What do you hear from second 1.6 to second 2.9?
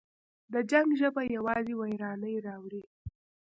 ویرانی راوړي.